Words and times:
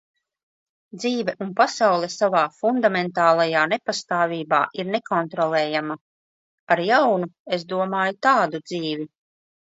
Dzīve 1.01 1.33
un 1.45 1.49
pasaule 1.57 2.07
savā 2.13 2.39
fundamentālajā 2.61 3.61
nepastāvībā 3.73 4.61
ir 4.83 4.89
nekontrolējama. 4.95 5.97
Ar 6.77 6.81
"jaunu" 6.87 7.29
es 7.59 7.67
domāju 7.75 8.17
tādu 8.29 8.63
dzīvi. 8.71 9.07